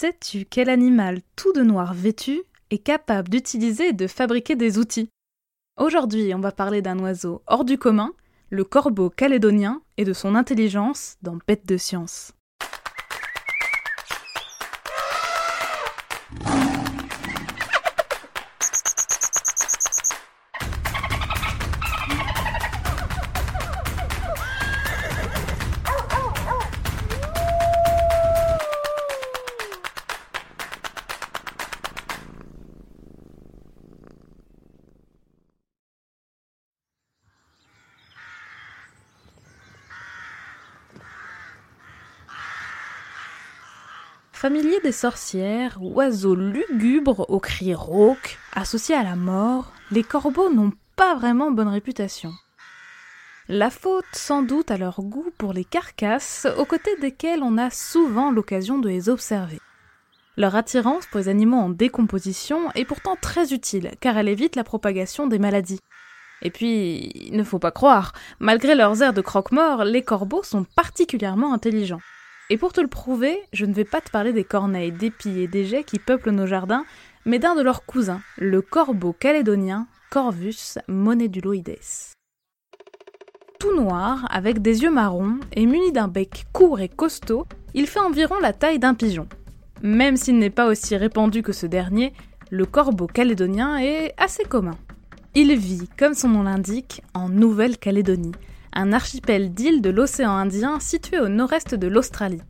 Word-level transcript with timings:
Sais-tu 0.00 0.46
quel 0.46 0.70
animal 0.70 1.20
tout 1.36 1.52
de 1.52 1.60
noir 1.60 1.92
vêtu 1.92 2.40
est 2.70 2.78
capable 2.78 3.28
d'utiliser 3.28 3.88
et 3.88 3.92
de 3.92 4.06
fabriquer 4.06 4.56
des 4.56 4.78
outils? 4.78 5.10
Aujourd'hui, 5.78 6.34
on 6.34 6.38
va 6.38 6.52
parler 6.52 6.80
d'un 6.80 6.98
oiseau 7.00 7.42
hors 7.46 7.66
du 7.66 7.76
commun, 7.76 8.14
le 8.48 8.64
corbeau 8.64 9.10
calédonien, 9.10 9.82
et 9.98 10.04
de 10.04 10.14
son 10.14 10.36
intelligence 10.36 11.18
dans 11.20 11.36
Bête 11.46 11.66
de 11.66 11.76
science. 11.76 12.32
Familier 44.40 44.80
des 44.80 44.90
sorcières, 44.90 45.76
oiseaux 45.82 46.34
lugubres 46.34 47.28
aux 47.28 47.40
cris 47.40 47.74
rauques, 47.74 48.38
associés 48.54 48.94
à 48.94 49.02
la 49.02 49.14
mort, 49.14 49.70
les 49.90 50.02
corbeaux 50.02 50.50
n'ont 50.50 50.72
pas 50.96 51.14
vraiment 51.14 51.50
bonne 51.50 51.68
réputation. 51.68 52.32
La 53.48 53.68
faute 53.68 54.06
sans 54.14 54.40
doute 54.40 54.70
à 54.70 54.78
leur 54.78 55.02
goût 55.02 55.30
pour 55.36 55.52
les 55.52 55.66
carcasses, 55.66 56.46
aux 56.56 56.64
côtés 56.64 56.96
desquelles 57.02 57.42
on 57.42 57.58
a 57.58 57.68
souvent 57.68 58.30
l'occasion 58.30 58.78
de 58.78 58.88
les 58.88 59.10
observer. 59.10 59.60
Leur 60.38 60.56
attirance 60.56 61.04
pour 61.04 61.20
les 61.20 61.28
animaux 61.28 61.58
en 61.58 61.68
décomposition 61.68 62.72
est 62.72 62.86
pourtant 62.86 63.16
très 63.20 63.52
utile, 63.52 63.90
car 64.00 64.16
elle 64.16 64.28
évite 64.30 64.56
la 64.56 64.64
propagation 64.64 65.26
des 65.26 65.38
maladies. 65.38 65.80
Et 66.40 66.50
puis, 66.50 67.12
il 67.14 67.36
ne 67.36 67.44
faut 67.44 67.58
pas 67.58 67.72
croire, 67.72 68.14
malgré 68.38 68.74
leurs 68.74 69.02
airs 69.02 69.12
de 69.12 69.20
croque-mort, 69.20 69.84
les 69.84 70.02
corbeaux 70.02 70.42
sont 70.42 70.64
particulièrement 70.64 71.52
intelligents. 71.52 72.00
Et 72.52 72.58
pour 72.58 72.72
te 72.72 72.80
le 72.80 72.88
prouver, 72.88 73.38
je 73.52 73.64
ne 73.64 73.72
vais 73.72 73.84
pas 73.84 74.00
te 74.00 74.10
parler 74.10 74.32
des 74.32 74.42
corneilles, 74.42 74.90
des 74.90 75.12
et 75.26 75.46
des 75.46 75.64
jets 75.64 75.84
qui 75.84 76.00
peuplent 76.00 76.32
nos 76.32 76.48
jardins, 76.48 76.84
mais 77.24 77.38
d'un 77.38 77.54
de 77.54 77.62
leurs 77.62 77.86
cousins, 77.86 78.22
le 78.38 78.60
corbeau 78.60 79.12
calédonien 79.12 79.86
Corvus 80.10 80.76
moneduloides. 80.88 81.78
Tout 83.60 83.76
noir, 83.76 84.26
avec 84.30 84.60
des 84.60 84.82
yeux 84.82 84.90
marrons 84.90 85.38
et 85.52 85.64
muni 85.64 85.92
d'un 85.92 86.08
bec 86.08 86.46
court 86.52 86.80
et 86.80 86.88
costaud, 86.88 87.46
il 87.74 87.86
fait 87.86 88.00
environ 88.00 88.40
la 88.40 88.52
taille 88.52 88.80
d'un 88.80 88.94
pigeon. 88.94 89.28
Même 89.82 90.16
s'il 90.16 90.38
n'est 90.38 90.50
pas 90.50 90.66
aussi 90.66 90.96
répandu 90.96 91.42
que 91.42 91.52
ce 91.52 91.66
dernier, 91.66 92.12
le 92.50 92.66
corbeau 92.66 93.06
calédonien 93.06 93.78
est 93.78 94.12
assez 94.18 94.42
commun. 94.42 94.76
Il 95.36 95.56
vit, 95.56 95.88
comme 95.96 96.14
son 96.14 96.30
nom 96.30 96.42
l'indique, 96.42 97.02
en 97.14 97.28
Nouvelle-Calédonie, 97.28 98.32
un 98.72 98.92
archipel 98.92 99.52
d'îles 99.52 99.82
de 99.82 99.90
l'océan 99.90 100.32
Indien 100.32 100.80
situé 100.80 101.18
au 101.18 101.28
nord-est 101.28 101.74
de 101.74 101.86
l'Australie. 101.86 102.42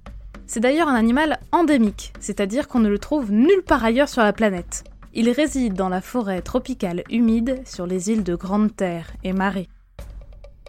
C'est 0.46 0.60
d'ailleurs 0.60 0.88
un 0.88 0.94
animal 0.94 1.38
endémique, 1.52 2.12
c'est-à-dire 2.20 2.68
qu'on 2.68 2.80
ne 2.80 2.88
le 2.88 2.98
trouve 2.98 3.30
nulle 3.30 3.62
part 3.62 3.84
ailleurs 3.84 4.08
sur 4.08 4.22
la 4.22 4.32
planète. 4.32 4.84
Il 5.14 5.30
réside 5.30 5.74
dans 5.74 5.88
la 5.88 6.00
forêt 6.00 6.42
tropicale 6.42 7.04
humide 7.10 7.62
sur 7.64 7.86
les 7.86 8.10
îles 8.10 8.24
de 8.24 8.34
Grande 8.34 8.74
Terre 8.74 9.12
et 9.24 9.32
Marais. 9.32 9.68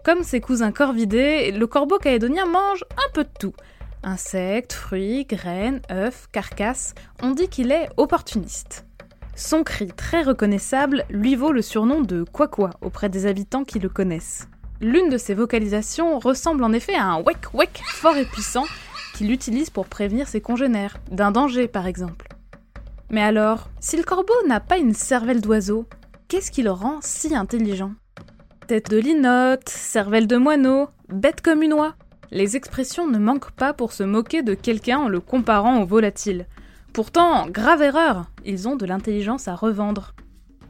Comme 0.04 0.24
ses 0.24 0.42
cousins 0.42 0.72
corvidés, 0.72 1.52
le 1.52 1.68
corbeau 1.68 1.98
calédonien 1.98 2.46
mange 2.46 2.84
un 2.98 3.12
peu 3.14 3.24
de 3.24 3.30
tout. 3.40 3.54
Insectes, 4.04 4.74
fruits, 4.74 5.26
graines, 5.26 5.82
œufs, 5.92 6.28
carcasses, 6.32 6.96
on 7.22 7.32
dit 7.32 7.50
qu'il 7.50 7.72
est 7.72 7.90
opportuniste. 7.98 8.86
Son 9.36 9.64
cri 9.64 9.88
très 9.88 10.24
reconnaissable 10.24 11.06
lui 11.10 11.36
vaut 11.36 11.52
le 11.52 11.62
surnom 11.62 12.02
de 12.02 12.24
Quaqua 12.24 12.72
auprès 12.82 13.10
des 13.10 13.26
habitants 13.26 13.64
qui 13.64 13.80
le 13.80 13.90
connaissent. 13.90 14.48
L'une 14.82 15.10
de 15.10 15.18
ses 15.20 15.36
vocalisations 15.36 16.18
ressemble 16.18 16.64
en 16.64 16.74
effet 16.74 16.96
à 16.96 17.06
un 17.06 17.22
wek 17.22 17.54
wek 17.54 17.84
fort 17.86 18.18
et 18.18 18.26
puissant 18.26 18.66
qu'il 19.14 19.32
utilise 19.32 19.70
pour 19.70 19.86
prévenir 19.86 20.28
ses 20.28 20.42
congénères, 20.42 20.98
d'un 21.12 21.30
danger 21.30 21.68
par 21.68 21.86
exemple. 21.86 22.30
Mais 23.12 23.22
alors, 23.22 23.70
si 23.80 23.96
le 23.96 24.02
corbeau 24.02 24.34
n'a 24.48 24.60
pas 24.60 24.80
une 24.80 24.96
cervelle 24.96 25.40
d'oiseau, 25.40 25.86
qu'est-ce 26.28 26.50
qui 26.50 26.64
le 26.64 26.72
rend 26.72 26.98
si 27.02 27.36
intelligent? 27.36 27.92
Tête 28.66 28.90
de 28.90 28.98
linotte, 28.98 29.70
cervelle 29.70 30.26
de 30.26 30.38
moineau, 30.38 30.88
bête 31.10 31.42
comme 31.42 31.62
une 31.62 31.74
oie? 31.74 31.94
Les 32.32 32.56
expressions 32.56 33.08
ne 33.08 33.20
manquent 33.20 33.52
pas 33.52 33.74
pour 33.74 33.94
se 33.94 34.02
moquer 34.02 34.42
de 34.42 34.56
quelqu'un 34.56 34.98
en 34.98 35.10
le 35.10 35.20
comparant 35.20 35.80
au 35.84 35.86
volatile. 35.86 36.48
Pourtant, 36.92 37.46
grave 37.48 37.84
erreur, 37.84 38.32
ils 38.46 38.68
ont 38.68 38.78
de 38.78 38.88
l'intelligence 38.88 39.48
à 39.48 39.54
revendre. 39.54 40.16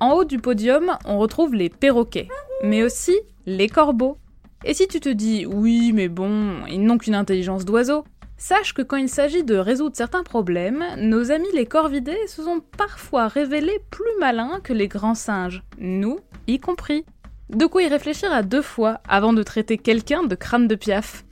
En 0.01 0.11
haut 0.13 0.25
du 0.25 0.38
podium, 0.38 0.97
on 1.05 1.17
retrouve 1.17 1.53
les 1.53 1.69
perroquets, 1.69 2.27
mais 2.63 2.83
aussi 2.83 3.16
les 3.46 3.68
corbeaux. 3.68 4.18
Et 4.63 4.74
si 4.74 4.88
tu 4.88 5.00
te 5.00 5.09
dis 5.09 5.46
oui, 5.46 5.91
mais 5.94 6.07
bon, 6.07 6.66
ils 6.68 6.84
n'ont 6.84 6.97
qu'une 6.97 7.16
intelligence 7.16 7.66
d'oiseau, 7.66 8.03
sache 8.38 8.74
que 8.74 8.81
quand 8.81 8.97
il 8.97 9.09
s'agit 9.09 9.44
de 9.44 9.56
résoudre 9.56 9.96
certains 9.96 10.24
problèmes, 10.24 10.84
nos 10.97 11.31
amis 11.31 11.47
les 11.53 11.66
corvidés 11.66 12.28
se 12.28 12.44
sont 12.44 12.62
parfois 12.78 13.28
révélés 13.28 13.80
plus 13.90 14.19
malins 14.19 14.59
que 14.63 14.74
les 14.74 14.88
grands 14.88 15.16
singes, 15.16 15.63
nous 15.78 16.19
y 16.47 16.59
compris. 16.59 17.06
De 17.50 17.66
quoi 17.66 17.84
y 17.84 17.88
réfléchir 17.88 18.31
à 18.31 18.44
deux 18.44 18.62
fois 18.62 19.01
avant 19.07 19.34
de 19.34 19.44
traiter 19.44 19.78
quelqu'un 19.78 20.24
de 20.24 20.35
crâne 20.35 20.68
de 20.68 20.75
piaf. 20.75 21.25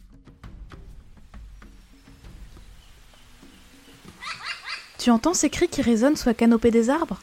Tu 4.98 5.12
entends 5.12 5.34
ces 5.34 5.50
cris 5.50 5.70
qui 5.70 5.82
résonnent 5.82 6.18
sous 6.18 6.28
la 6.28 6.34
canopée 6.34 6.72
des 6.72 6.90
arbres? 6.90 7.22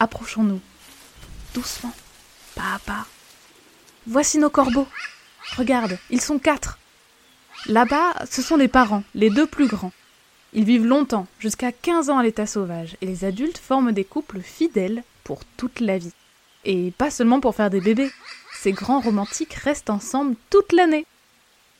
Approchons-nous. 0.00 0.60
Doucement, 1.54 1.92
pas 2.56 2.76
à 2.76 2.78
pas. 2.78 3.06
Voici 4.08 4.38
nos 4.38 4.50
corbeaux. 4.50 4.88
Regarde, 5.56 5.96
ils 6.10 6.20
sont 6.20 6.40
quatre. 6.40 6.78
Là-bas, 7.66 8.14
ce 8.28 8.42
sont 8.42 8.56
les 8.56 8.66
parents, 8.66 9.04
les 9.14 9.30
deux 9.30 9.46
plus 9.46 9.68
grands. 9.68 9.92
Ils 10.52 10.64
vivent 10.64 10.86
longtemps, 10.86 11.28
jusqu'à 11.38 11.70
15 11.70 12.10
ans 12.10 12.18
à 12.18 12.24
l'état 12.24 12.46
sauvage, 12.46 12.96
et 13.00 13.06
les 13.06 13.24
adultes 13.24 13.58
forment 13.58 13.92
des 13.92 14.04
couples 14.04 14.40
fidèles 14.40 15.04
pour 15.22 15.44
toute 15.56 15.78
la 15.78 15.98
vie. 15.98 16.12
Et 16.64 16.90
pas 16.90 17.12
seulement 17.12 17.38
pour 17.38 17.54
faire 17.54 17.70
des 17.70 17.80
bébés. 17.80 18.10
Ces 18.52 18.72
grands 18.72 19.00
romantiques 19.00 19.54
restent 19.54 19.90
ensemble 19.90 20.34
toute 20.50 20.72
l'année. 20.72 21.06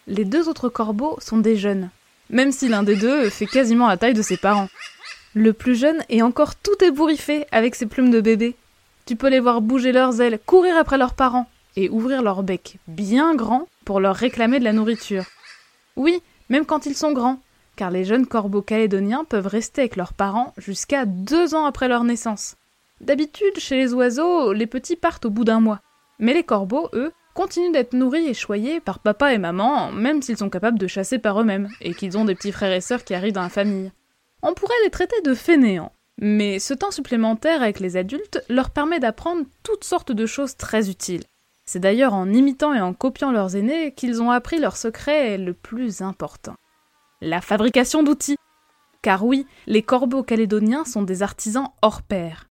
Les 0.06 0.25
deux 0.25 0.49
autres 0.49 0.69
corbeaux 0.69 1.19
sont 1.21 1.38
des 1.38 1.56
jeunes, 1.56 1.91
même 2.31 2.53
si 2.53 2.69
l'un 2.69 2.84
des 2.84 2.97
deux 2.97 3.31
fait 3.31 3.47
quasiment 3.47 3.88
la 3.88 3.97
taille 3.97 4.15
de 4.15 4.22
ses 4.22 4.37
parents. 4.37 4.69
Le 5.34 5.53
plus 5.53 5.75
jeune 5.75 6.05
est 6.09 6.22
encore 6.22 6.55
tout 6.55 6.84
ébouriffé 6.84 7.47
avec 7.50 7.75
ses 7.75 7.87
plumes 7.87 8.11
de 8.11 8.21
bébé. 8.21 8.55
Tu 9.06 9.16
peux 9.16 9.28
les 9.28 9.41
voir 9.41 9.61
bouger 9.61 9.91
leurs 9.91 10.21
ailes, 10.21 10.38
courir 10.44 10.77
après 10.77 10.99
leurs 10.99 11.15
parents, 11.15 11.49
et 11.77 11.88
ouvrir 11.88 12.22
leur 12.22 12.43
bec 12.43 12.78
bien 12.88 13.34
grand 13.34 13.66
pour 13.84 14.00
leur 14.00 14.16
réclamer 14.16 14.59
de 14.59 14.65
la 14.65 14.72
nourriture. 14.72 15.25
Oui, 15.97 16.22
même 16.49 16.66
quand 16.66 16.87
ils 16.87 16.97
sont 16.97 17.12
grands, 17.12 17.41
car 17.77 17.91
les 17.91 18.05
jeunes 18.05 18.27
corbeaux 18.27 18.62
calédoniens 18.62 19.25
peuvent 19.25 19.47
rester 19.47 19.82
avec 19.82 19.97
leurs 19.97 20.12
parents 20.12 20.53
jusqu'à 20.59 21.06
deux 21.06 21.55
ans 21.55 21.65
après 21.65 21.88
leur 21.88 22.05
naissance. 22.05 22.56
D'habitude, 23.00 23.59
chez 23.59 23.77
les 23.77 23.94
oiseaux, 23.94 24.53
les 24.53 24.66
petits 24.66 24.97
partent 24.97 25.25
au 25.25 25.31
bout 25.31 25.44
d'un 25.44 25.61
mois. 25.61 25.81
Mais 26.19 26.34
les 26.34 26.44
corbeaux, 26.44 26.88
eux, 26.93 27.12
continuent 27.34 27.72
d'être 27.72 27.94
nourris 27.94 28.28
et 28.28 28.34
choyés 28.34 28.81
par 28.81 28.99
papa 28.99 29.32
et 29.32 29.38
maman, 29.38 29.91
même 29.91 30.22
s'ils 30.22 30.37
sont 30.37 30.50
capables 30.50 30.78
de 30.78 30.87
chasser 30.87 31.19
par 31.19 31.41
eux-mêmes, 31.41 31.69
et 31.81 31.94
qu'ils 31.94 32.16
ont 32.19 32.25
des 32.25 32.34
petits 32.34 32.53
frères 32.53 32.72
et 32.72 32.81
sœurs 32.81 33.05
qui 33.05 33.15
arrivent 33.15 33.32
dans 33.32 33.43
la 33.43 33.49
famille. 33.49 33.91
On 34.43 34.55
pourrait 34.55 34.75
les 34.84 34.91
traiter 34.91 35.21
de 35.22 35.34
fainéants, 35.34 35.93
mais 36.19 36.59
ce 36.59 36.75
temps 36.75 36.91
supplémentaire 36.91 37.62
avec 37.62 37.81
les 37.81 37.97
adultes 37.97 38.44
leur 38.49 38.71
permet 38.71 39.00
d'apprendre 39.00 39.47
toutes 39.62 39.84
sortes 39.84 40.12
de 40.12 40.27
choses 40.27 40.56
très 40.56 40.91
utiles. 40.91 41.25
C'est 41.65 41.78
d'ailleurs 41.78 42.15
en 42.15 42.33
imitant 42.33 42.75
et 42.75 42.81
en 42.81 42.93
copiant 42.93 43.31
leurs 43.31 43.55
aînés 43.55 43.93
qu'ils 43.95 44.21
ont 44.21 44.31
appris 44.31 44.59
leur 44.59 44.77
secret 44.77 45.38
le 45.38 45.55
plus 45.55 46.03
important. 46.03 46.55
La 47.20 47.41
fabrication 47.41 48.03
d'outils. 48.03 48.37
Car 49.00 49.25
oui, 49.25 49.47
les 49.67 49.82
corbeaux 49.82 50.23
calédoniens 50.23 50.85
sont 50.85 51.03
des 51.03 51.23
artisans 51.23 51.69
hors 51.81 52.03
pair. 52.03 52.49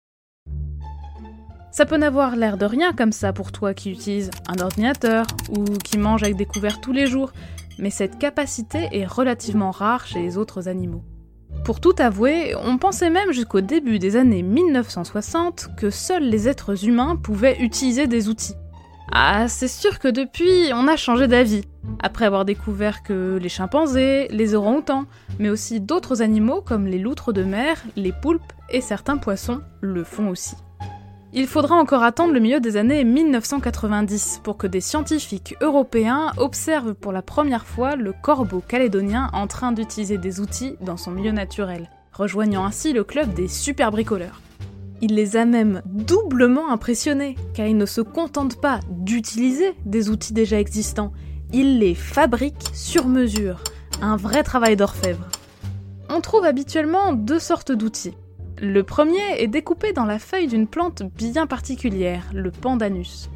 Ça 1.72 1.86
peut 1.86 1.98
n'avoir 1.98 2.36
l'air 2.36 2.58
de 2.58 2.66
rien 2.66 2.92
comme 2.92 3.12
ça 3.12 3.34
pour 3.34 3.52
toi 3.52 3.74
qui 3.74 3.92
utilises 3.92 4.32
un 4.48 4.60
ordinateur 4.60 5.26
ou 5.50 5.64
qui 5.64 5.98
mange 5.98 6.24
avec 6.24 6.36
des 6.36 6.46
couverts 6.46 6.82
tous 6.82 6.92
les 6.92 7.08
jours, 7.08 7.32
mais 7.78 7.92
cette 7.92 8.18
capacité 8.18 8.90
est 8.92 9.06
relativement 9.06 9.72
rare 9.72 10.08
chez 10.08 10.20
les 10.20 10.38
autres 10.38 10.68
animaux. 10.68 11.04
Pour 11.64 11.80
tout 11.80 11.96
avouer, 12.00 12.56
on 12.56 12.78
pensait 12.78 13.10
même 13.10 13.32
jusqu'au 13.32 13.62
début 13.62 14.00
des 14.00 14.16
années 14.16 14.42
1960 14.42 15.70
que 15.78 15.90
seuls 15.90 16.24
les 16.24 16.48
êtres 16.50 16.86
humains 16.86 17.16
pouvaient 17.16 17.60
utiliser 17.60 18.08
des 18.08 18.28
outils. 18.28 18.56
Ah, 19.12 19.48
c'est 19.48 19.68
sûr 19.68 20.00
que 20.00 20.08
depuis, 20.08 20.72
on 20.74 20.88
a 20.88 20.98
changé 20.98 21.28
d'avis. 21.28 21.64
Après 22.02 22.26
avoir 22.26 22.46
découvert 22.46 23.04
que 23.04 23.40
les 23.42 23.50
chimpanzés, 23.50 24.28
les 24.30 24.54
orang-outans, 24.54 25.06
mais 25.40 25.50
aussi 25.50 25.80
d'autres 25.80 26.22
animaux 26.22 26.62
comme 26.62 26.86
les 26.88 27.00
loutres 27.00 27.32
de 27.34 27.44
mer, 27.44 27.82
les 27.96 28.12
poulpes 28.12 28.54
et 28.70 28.82
certains 28.82 29.18
poissons 29.18 29.62
le 29.82 30.04
font 30.04 30.30
aussi. 30.30 30.56
Il 31.34 31.48
faudra 31.48 31.76
encore 31.76 32.04
attendre 32.04 32.34
le 32.34 32.40
milieu 32.40 32.60
des 32.60 32.78
années 32.78 33.04
1990 33.04 34.42
pour 34.44 34.58
que 34.58 34.68
des 34.68 34.82
scientifiques 34.82 35.56
européens 35.62 36.32
observent 36.38 36.94
pour 36.94 37.12
la 37.12 37.22
première 37.22 37.66
fois 37.66 37.96
le 37.96 38.14
corbeau 38.14 38.62
calédonien 38.66 39.30
en 39.34 39.48
train 39.48 39.72
d'utiliser 39.72 40.18
des 40.18 40.40
outils 40.40 40.76
dans 40.82 40.98
son 40.98 41.12
milieu 41.12 41.32
naturel. 41.32 41.90
rejoignant 42.14 42.66
ainsi 42.66 42.94
le 42.94 43.04
club 43.04 43.34
des 43.34 43.48
super 43.48 43.92
bricoleurs. 43.92 44.42
Il 45.02 45.14
les 45.14 45.38
a 45.38 45.46
même 45.46 45.82
doublement 45.86 46.72
impressionnés, 46.72 47.36
car 47.54 47.68
il 47.68 47.78
ne 47.78 47.86
se 47.86 48.02
contente 48.02 48.60
pas 48.60 48.80
d'utiliser 48.90 49.74
des 49.86 50.10
outils 50.10 50.34
déjà 50.34 50.60
existants, 50.60 51.14
il 51.54 51.80
les 51.80 51.96
fabrique 51.96 52.72
sur 52.74 53.08
mesure, 53.08 53.64
un 54.02 54.18
vrai 54.18 54.44
travail 54.44 54.76
d'orfèvre. 54.76 55.28
On 56.10 56.20
trouve 56.20 56.46
habituellement 56.46 57.14
deux 57.14 57.40
sortes 57.40 57.72
d'outils. 57.72 58.18
Le 58.60 58.82
premier 58.82 59.40
est 59.40 59.48
découpé 59.48 59.94
dans 59.94 60.06
la 60.06 60.18
feuille 60.18 60.48
d'une 60.48 60.68
plante 60.68 61.04
bien 61.04 61.46
particulière, 61.46 62.24
le 62.34 62.50
pandanus. 62.50 63.30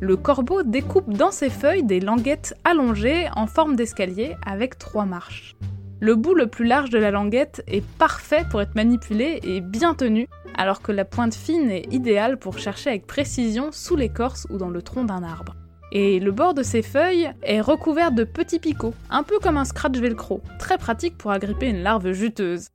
Le 0.00 0.16
corbeau 0.16 0.62
découpe 0.62 1.10
dans 1.10 1.30
ses 1.30 1.48
feuilles 1.48 1.82
des 1.82 2.00
languettes 2.00 2.54
allongées 2.64 3.28
en 3.34 3.46
forme 3.46 3.74
d'escalier 3.74 4.34
avec 4.44 4.78
trois 4.78 5.06
marches. 5.06 5.56
Le 5.98 6.14
bout 6.14 6.34
le 6.34 6.46
plus 6.46 6.66
large 6.66 6.90
de 6.90 6.98
la 6.98 7.10
languette 7.10 7.64
est 7.66 7.82
parfait 7.82 8.44
pour 8.50 8.60
être 8.60 8.74
manipulé 8.74 9.40
et 9.42 9.62
bien 9.62 9.94
tenu, 9.94 10.28
alors 10.56 10.82
que 10.82 10.92
la 10.92 11.04
pointe 11.04 11.34
fine 11.34 11.70
est 11.70 11.92
idéale 11.92 12.38
pour 12.38 12.58
chercher 12.58 12.90
avec 12.90 13.06
précision 13.06 13.70
sous 13.72 13.96
l'écorce 13.96 14.46
ou 14.50 14.56
dans 14.56 14.70
le 14.70 14.82
tronc 14.82 15.04
d'un 15.04 15.22
arbre. 15.22 15.54
Et 15.92 16.18
le 16.18 16.32
bord 16.32 16.54
de 16.54 16.62
ces 16.62 16.82
feuilles 16.82 17.32
est 17.42 17.60
recouvert 17.60 18.10
de 18.12 18.24
petits 18.24 18.58
picots, 18.58 18.94
un 19.08 19.22
peu 19.22 19.38
comme 19.38 19.56
un 19.56 19.64
scratch 19.64 19.98
velcro, 19.98 20.42
très 20.58 20.78
pratique 20.78 21.16
pour 21.16 21.30
agripper 21.30 21.68
une 21.68 21.82
larve 21.82 22.12
juteuse. 22.12 22.68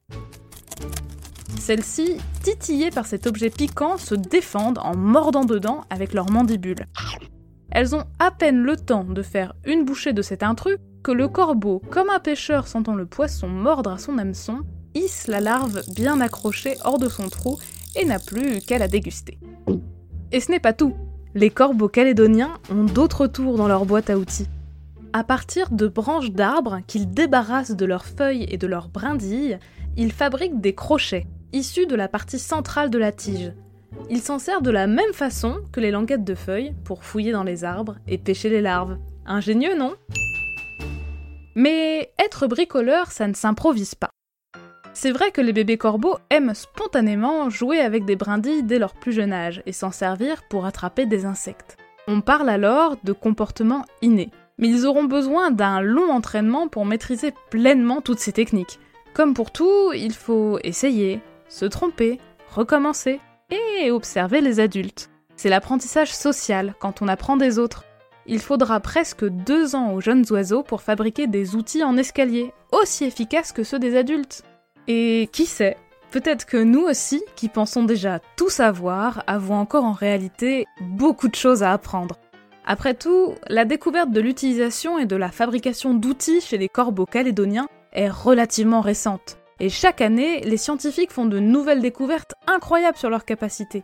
Celles-ci, 1.60 2.18
titillées 2.42 2.90
par 2.90 3.06
cet 3.06 3.28
objet 3.28 3.50
piquant, 3.50 3.98
se 3.98 4.16
défendent 4.16 4.80
en 4.80 4.96
mordant 4.96 5.46
dedans 5.46 5.82
avec 5.90 6.14
leurs 6.14 6.32
mandibules. 6.32 6.88
Elles 7.72 7.96
ont 7.96 8.06
à 8.20 8.32
peine 8.32 8.64
le 8.64 8.76
temps 8.76 9.04
de 9.04 9.22
faire 9.22 9.54
une 9.66 9.86
bouchée 9.86 10.14
de 10.14 10.22
cet 10.22 10.44
intrus 10.44 10.78
que 11.04 11.12
le 11.12 11.28
corbeau, 11.28 11.82
comme 11.90 12.10
un 12.10 12.20
pêcheur 12.20 12.68
sentant 12.68 12.96
le 12.96 13.06
poisson 13.06 13.48
mordre 13.48 13.92
à 13.92 13.98
son 13.98 14.18
hameçon, 14.18 14.62
hisse 14.94 15.28
la 15.28 15.40
larve 15.40 15.82
bien 15.94 16.22
accrochée 16.22 16.76
hors 16.84 17.00
de 17.00 17.10
son 17.10 17.30
trou 17.30 17.58
et 17.96 18.06
n'a 18.06 18.20
plus 18.20 18.60
qu'à 18.62 18.78
la 18.78 18.88
déguster. 18.88 19.38
Et 20.32 20.40
ce 20.40 20.52
n'est 20.52 20.60
pas 20.60 20.74
tout. 20.74 20.96
Les 21.34 21.50
corbeaux 21.50 21.90
calédoniens 21.90 22.54
ont 22.70 22.84
d'autres 22.84 23.28
tours 23.28 23.58
dans 23.58 23.68
leur 23.68 23.86
boîte 23.86 24.10
à 24.10 24.18
outils. 24.18 24.48
À 25.14 25.24
partir 25.24 25.72
de 25.72 25.88
branches 25.88 26.32
d'arbres 26.32 26.80
qu'ils 26.88 27.10
débarrassent 27.10 27.76
de 27.76 27.86
leurs 27.86 28.06
feuilles 28.06 28.46
et 28.50 28.58
de 28.58 28.68
leurs 28.68 28.88
brindilles, 28.88 29.60
ils 29.98 30.14
fabriquent 30.14 30.62
des 30.62 30.74
crochets, 30.74 31.28
issus 31.52 31.86
de 31.86 31.96
la 31.96 32.08
partie 32.08 32.40
centrale 32.40 32.90
de 32.90 32.98
la 32.98 33.12
tige. 33.12 33.54
Ils 34.10 34.22
s'en 34.22 34.40
servent 34.40 34.64
de 34.64 34.72
la 34.72 34.88
même 34.88 35.14
façon 35.14 35.58
que 35.72 35.82
les 35.82 35.92
languettes 35.92 36.24
de 36.24 36.36
feuilles 36.36 36.74
pour 36.86 37.04
fouiller 37.04 37.34
dans 37.34 37.44
les 37.44 37.66
arbres 37.66 37.98
et 38.08 38.18
pêcher 38.18 38.50
les 38.50 38.62
larves. 38.62 38.98
Ingénieux, 39.26 39.78
non? 39.78 39.96
Mais 41.56 42.14
être 42.18 42.48
bricoleur, 42.48 43.12
ça 43.12 43.28
ne 43.28 43.34
s'improvise 43.34 43.96
pas. 43.96 44.10
C'est 44.94 45.12
vrai 45.12 45.32
que 45.32 45.42
les 45.42 45.54
bébés 45.54 45.78
corbeaux 45.78 46.18
aiment 46.30 46.54
spontanément 46.54 47.50
jouer 47.50 47.80
avec 47.80 48.06
des 48.06 48.16
brindilles 48.16 48.64
dès 48.64 48.78
leur 48.78 48.94
plus 48.94 49.14
jeune 49.14 49.34
âge 49.34 49.64
et 49.66 49.72
s'en 49.72 49.92
servir 49.92 50.44
pour 50.50 50.66
attraper 50.66 51.06
des 51.06 51.26
insectes. 51.26 51.78
On 52.08 52.22
parle 52.22 52.50
alors 52.50 52.98
de 53.04 53.14
comportement 53.14 53.86
inné. 54.02 54.32
Mais 54.58 54.68
ils 54.68 54.86
auront 54.86 55.06
besoin 55.06 55.50
d'un 55.50 55.82
long 55.82 56.12
entraînement 56.12 56.68
pour 56.68 56.86
maîtriser 56.86 57.34
pleinement 57.50 58.02
toutes 58.02 58.20
ces 58.20 58.34
techniques. 58.34 58.80
Comme 59.14 59.34
pour 59.34 59.52
tout, 59.52 59.92
il 59.94 60.14
faut 60.14 60.60
essayer, 60.64 61.22
se 61.48 61.66
tromper, 61.66 62.20
recommencer 62.54 63.20
et 63.50 63.92
observer 63.92 64.42
les 64.42 64.60
adultes. 64.60 65.10
C'est 65.36 65.50
l'apprentissage 65.50 66.14
social 66.14 66.76
quand 66.80 67.02
on 67.02 67.08
apprend 67.08 67.38
des 67.38 67.60
autres. 67.60 67.86
Il 68.28 68.40
faudra 68.40 68.80
presque 68.80 69.26
deux 69.26 69.76
ans 69.76 69.94
aux 69.94 70.02
jeunes 70.02 70.26
oiseaux 70.30 70.64
pour 70.64 70.82
fabriquer 70.82 71.28
des 71.28 71.56
outils 71.56 71.84
en 71.84 71.98
escalier, 71.98 72.54
aussi 72.72 73.06
efficaces 73.06 73.52
que 73.52 73.64
ceux 73.64 73.80
des 73.80 73.98
adultes. 73.98 74.44
Et 74.88 75.30
qui 75.32 75.46
sait, 75.46 75.78
peut-être 76.12 76.46
que 76.46 76.58
nous 76.58 76.82
aussi, 76.82 77.24
qui 77.36 77.50
pensons 77.50 77.84
déjà 77.84 78.20
tout 78.36 78.50
savoir, 78.50 79.24
avons 79.28 79.56
encore 79.56 79.86
en 79.86 79.92
réalité 79.92 80.66
beaucoup 80.82 81.28
de 81.28 81.36
choses 81.36 81.64
à 81.64 81.72
apprendre. 81.72 82.18
Après 82.66 82.94
tout, 82.94 83.34
la 83.48 83.66
découverte 83.66 84.12
de 84.12 84.22
l'utilisation 84.22 85.00
et 85.00 85.06
de 85.06 85.16
la 85.16 85.32
fabrication 85.32 85.94
d'outils 85.94 86.42
chez 86.42 86.58
les 86.58 86.70
corbeaux 86.70 87.06
calédoniens 87.06 87.68
est 87.94 88.10
relativement 88.10 88.82
récente. 88.82 89.38
Et 89.60 89.70
chaque 89.70 90.02
année, 90.02 90.42
les 90.42 90.58
scientifiques 90.58 91.12
font 91.12 91.26
de 91.26 91.40
nouvelles 91.40 91.82
découvertes 91.82 92.34
incroyables 92.48 92.98
sur 92.98 93.10
leurs 93.10 93.26
capacités. 93.26 93.84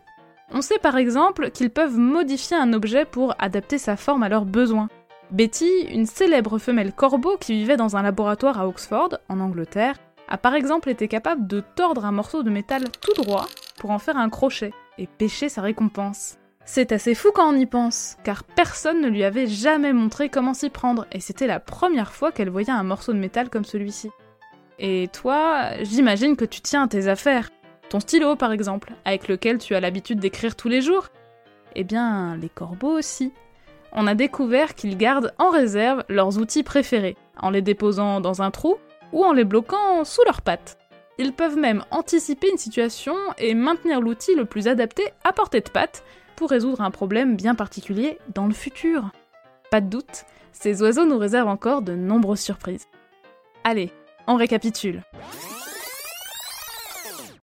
On 0.52 0.62
sait 0.62 0.80
par 0.80 0.98
exemple 0.98 1.52
qu'ils 1.52 1.70
peuvent 1.70 1.98
modifier 1.98 2.56
un 2.56 2.74
objet 2.74 3.06
pour 3.06 3.36
adapter 3.38 3.78
sa 3.78 3.98
forme 3.98 4.24
à 4.24 4.30
leurs 4.30 4.46
besoins. 4.46 4.88
Betty, 5.32 5.70
une 5.92 6.06
célèbre 6.06 6.58
femelle 6.58 6.94
corbeau 6.94 7.36
qui 7.38 7.54
vivait 7.54 7.76
dans 7.76 7.98
un 7.98 8.02
laboratoire 8.02 8.60
à 8.60 8.68
Oxford, 8.68 9.18
en 9.28 9.40
Angleterre, 9.42 9.98
a 10.28 10.38
par 10.38 10.56
exemple 10.56 10.90
été 10.90 11.08
capable 11.08 11.48
de 11.48 11.62
tordre 11.76 12.06
un 12.06 12.12
morceau 12.12 12.44
de 12.44 12.50
métal 12.50 12.84
tout 13.02 13.14
droit 13.22 13.48
pour 13.78 13.92
en 13.92 14.00
faire 14.00 14.18
un 14.18 14.30
crochet 14.30 14.74
et 14.98 15.08
pêcher 15.08 15.50
sa 15.50 15.62
récompense. 15.62 16.38
C'est 16.66 16.92
assez 16.92 17.16
fou 17.16 17.30
quand 17.34 17.54
on 17.54 17.58
y 17.58 17.66
pense, 17.66 18.18
car 18.26 18.44
personne 18.44 19.00
ne 19.00 19.08
lui 19.08 19.24
avait 19.24 19.48
jamais 19.48 19.94
montré 19.94 20.28
comment 20.28 20.54
s'y 20.54 20.70
prendre, 20.70 21.08
et 21.14 21.22
c'était 21.22 21.48
la 21.48 21.62
première 21.62 22.12
fois 22.12 22.34
qu'elle 22.34 22.50
voyait 22.50 22.72
un 22.72 22.84
morceau 22.84 23.14
de 23.14 23.20
métal 23.20 23.50
comme 23.50 23.64
celui-ci. 23.64 24.10
Et 24.78 25.08
toi, 25.14 25.70
j'imagine 25.82 26.36
que 26.36 26.44
tu 26.44 26.60
tiens 26.60 26.84
à 26.84 26.88
tes 26.88 27.08
affaires. 27.08 27.50
Ton 27.90 28.02
stylo, 28.02 28.36
par 28.36 28.52
exemple, 28.52 28.92
avec 29.06 29.30
lequel 29.30 29.60
tu 29.60 29.76
as 29.76 29.80
l'habitude 29.80 30.20
d'écrire 30.20 30.58
tous 30.58 30.68
les 30.68 30.82
jours. 30.82 31.08
Eh 31.74 31.86
bien, 31.86 32.36
les 32.36 32.50
corbeaux 32.50 32.98
aussi. 32.98 33.32
On 33.94 34.06
a 34.06 34.14
découvert 34.14 34.76
qu'ils 34.76 34.98
gardent 34.98 35.34
en 35.38 35.50
réserve 35.50 36.04
leurs 36.10 36.38
outils 36.38 36.64
préférés, 36.64 37.16
en 37.40 37.50
les 37.50 37.62
déposant 37.62 38.20
dans 38.20 38.42
un 38.42 38.52
trou 38.52 38.76
ou 39.14 39.24
en 39.24 39.34
les 39.34 39.44
bloquant 39.44 40.04
sous 40.04 40.24
leurs 40.26 40.42
pattes. 40.42 40.78
Ils 41.18 41.34
peuvent 41.34 41.58
même 41.58 41.84
anticiper 41.92 42.50
une 42.52 42.58
situation 42.58 43.16
et 43.38 43.56
maintenir 43.56 44.02
l'outil 44.02 44.36
le 44.36 44.46
plus 44.46 44.68
adapté 44.68 45.04
à 45.24 45.34
portée 45.34 45.62
de 45.62 45.70
patte 45.70 46.04
pour 46.36 46.50
résoudre 46.50 46.82
un 46.82 46.92
problème 46.92 47.36
bien 47.36 47.56
particulier 47.56 48.20
dans 48.34 48.46
le 48.46 48.54
futur. 48.54 49.12
Pas 49.72 49.82
de 49.82 49.90
doute, 49.90 50.26
ces 50.52 50.82
oiseaux 50.82 51.06
nous 51.06 51.18
réservent 51.18 51.48
encore 51.48 51.82
de 51.82 51.96
nombreuses 51.96 52.40
surprises. 52.40 52.88
Allez, 53.64 53.92
on 54.28 54.36
récapitule. 54.36 55.04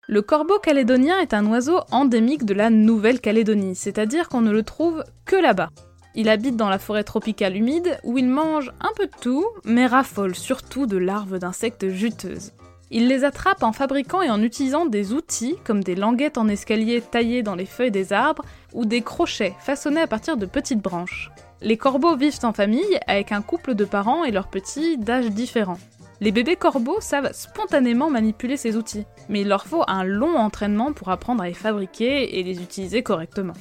Le 0.07 0.21
corbeau 0.21 0.59
calédonien 0.59 1.19
est 1.19 1.33
un 1.33 1.45
oiseau 1.45 1.79
endémique 1.91 2.43
de 2.43 2.53
la 2.53 2.69
Nouvelle-Calédonie, 2.69 3.75
c'est-à-dire 3.75 4.27
qu'on 4.27 4.41
ne 4.41 4.51
le 4.51 4.63
trouve 4.63 5.03
que 5.25 5.35
là-bas. 5.35 5.69
Il 6.13 6.27
habite 6.27 6.57
dans 6.57 6.69
la 6.69 6.79
forêt 6.79 7.03
tropicale 7.03 7.55
humide 7.55 7.97
où 8.03 8.17
il 8.17 8.27
mange 8.27 8.71
un 8.81 8.91
peu 8.95 9.05
de 9.05 9.11
tout, 9.21 9.45
mais 9.63 9.85
raffole 9.85 10.35
surtout 10.35 10.85
de 10.85 10.97
larves 10.97 11.39
d'insectes 11.39 11.87
juteuses. 11.89 12.51
Il 12.93 13.07
les 13.07 13.23
attrape 13.23 13.63
en 13.63 13.71
fabriquant 13.71 14.21
et 14.21 14.29
en 14.29 14.41
utilisant 14.41 14.85
des 14.85 15.13
outils 15.13 15.55
comme 15.63 15.81
des 15.81 15.95
languettes 15.95 16.37
en 16.37 16.49
escalier 16.49 16.99
taillées 16.99 17.43
dans 17.43 17.55
les 17.55 17.65
feuilles 17.65 17.91
des 17.91 18.11
arbres 18.11 18.43
ou 18.73 18.83
des 18.83 19.01
crochets 19.01 19.55
façonnés 19.59 20.01
à 20.01 20.07
partir 20.07 20.35
de 20.35 20.45
petites 20.45 20.81
branches. 20.81 21.31
Les 21.61 21.77
corbeaux 21.77 22.17
vivent 22.17 22.39
en 22.43 22.51
famille 22.51 22.99
avec 23.07 23.31
un 23.31 23.41
couple 23.41 23.75
de 23.75 23.85
parents 23.85 24.25
et 24.25 24.31
leurs 24.31 24.49
petits 24.49 24.97
d'âge 24.97 25.29
différents. 25.29 25.79
Les 26.19 26.33
bébés 26.33 26.57
corbeaux 26.57 26.99
savent 26.99 27.31
spontanément 27.33 28.09
manipuler 28.09 28.57
ces 28.57 28.75
outils, 28.75 29.05
mais 29.29 29.41
il 29.41 29.47
leur 29.47 29.65
faut 29.65 29.83
un 29.87 30.03
long 30.03 30.35
entraînement 30.35 30.91
pour 30.91 31.09
apprendre 31.09 31.43
à 31.43 31.47
les 31.47 31.53
fabriquer 31.53 32.37
et 32.39 32.43
les 32.43 32.61
utiliser 32.61 33.03
correctement. 33.03 33.53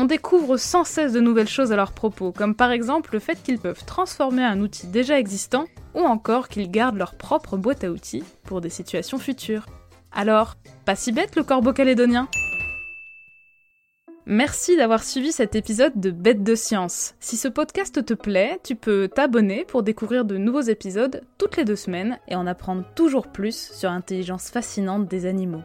On 0.00 0.04
découvre 0.04 0.58
sans 0.58 0.84
cesse 0.84 1.12
de 1.12 1.18
nouvelles 1.18 1.48
choses 1.48 1.72
à 1.72 1.76
leur 1.76 1.90
propos, 1.90 2.30
comme 2.30 2.54
par 2.54 2.70
exemple 2.70 3.14
le 3.14 3.18
fait 3.18 3.42
qu'ils 3.42 3.58
peuvent 3.58 3.84
transformer 3.84 4.44
un 4.44 4.60
outil 4.60 4.86
déjà 4.86 5.18
existant, 5.18 5.64
ou 5.96 6.02
encore 6.02 6.46
qu'ils 6.46 6.70
gardent 6.70 6.98
leur 6.98 7.16
propre 7.16 7.56
boîte 7.56 7.82
à 7.82 7.90
outils 7.90 8.22
pour 8.44 8.60
des 8.60 8.70
situations 8.70 9.18
futures. 9.18 9.66
Alors, 10.12 10.54
pas 10.84 10.94
si 10.94 11.10
bête 11.10 11.34
le 11.34 11.42
corbeau 11.42 11.72
calédonien 11.72 12.28
Merci 14.24 14.76
d'avoir 14.76 15.02
suivi 15.02 15.32
cet 15.32 15.56
épisode 15.56 15.98
de 15.98 16.12
Bête 16.12 16.44
de 16.44 16.54
Science. 16.54 17.16
Si 17.18 17.36
ce 17.36 17.48
podcast 17.48 18.04
te 18.04 18.14
plaît, 18.14 18.60
tu 18.62 18.76
peux 18.76 19.08
t'abonner 19.08 19.64
pour 19.64 19.82
découvrir 19.82 20.24
de 20.24 20.36
nouveaux 20.36 20.60
épisodes 20.60 21.22
toutes 21.38 21.56
les 21.56 21.64
deux 21.64 21.74
semaines 21.74 22.20
et 22.28 22.36
en 22.36 22.46
apprendre 22.46 22.84
toujours 22.94 23.26
plus 23.26 23.72
sur 23.72 23.90
l'intelligence 23.90 24.48
fascinante 24.48 25.08
des 25.08 25.26
animaux. 25.26 25.64